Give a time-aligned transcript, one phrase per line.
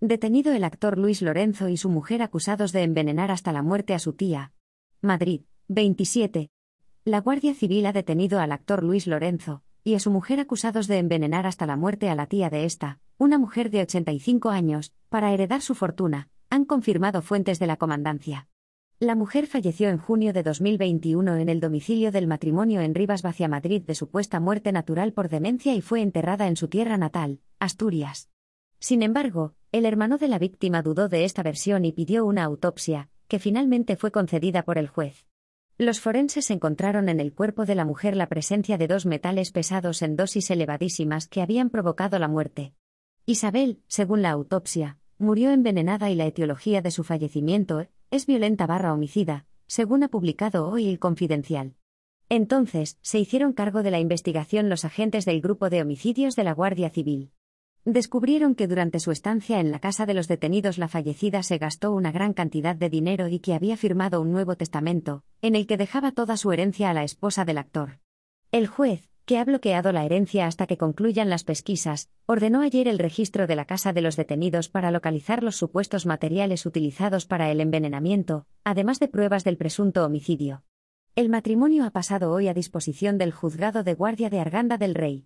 [0.00, 3.98] Detenido el actor Luis Lorenzo y su mujer acusados de envenenar hasta la muerte a
[3.98, 4.52] su tía.
[5.00, 6.50] Madrid, 27.
[7.04, 10.98] La Guardia Civil ha detenido al actor Luis Lorenzo y a su mujer acusados de
[10.98, 15.32] envenenar hasta la muerte a la tía de esta, una mujer de 85 años, para
[15.32, 18.46] heredar su fortuna, han confirmado fuentes de la comandancia.
[19.00, 23.48] La mujer falleció en junio de 2021 en el domicilio del matrimonio en Rivas Vacia
[23.48, 28.30] Madrid de supuesta muerte natural por demencia y fue enterrada en su tierra natal, Asturias.
[28.78, 33.10] Sin embargo, el hermano de la víctima dudó de esta versión y pidió una autopsia,
[33.28, 35.26] que finalmente fue concedida por el juez.
[35.76, 40.02] Los forenses encontraron en el cuerpo de la mujer la presencia de dos metales pesados
[40.02, 42.72] en dosis elevadísimas que habían provocado la muerte.
[43.26, 48.94] Isabel, según la autopsia, murió envenenada y la etiología de su fallecimiento es violenta barra
[48.94, 51.74] homicida, según ha publicado hoy el Confidencial.
[52.30, 56.54] Entonces, se hicieron cargo de la investigación los agentes del Grupo de Homicidios de la
[56.54, 57.32] Guardia Civil.
[57.90, 61.94] Descubrieron que durante su estancia en la casa de los detenidos la fallecida se gastó
[61.94, 65.78] una gran cantidad de dinero y que había firmado un nuevo testamento, en el que
[65.78, 68.00] dejaba toda su herencia a la esposa del actor.
[68.52, 72.98] El juez, que ha bloqueado la herencia hasta que concluyan las pesquisas, ordenó ayer el
[72.98, 77.58] registro de la casa de los detenidos para localizar los supuestos materiales utilizados para el
[77.58, 80.62] envenenamiento, además de pruebas del presunto homicidio.
[81.16, 85.24] El matrimonio ha pasado hoy a disposición del juzgado de guardia de Arganda del Rey.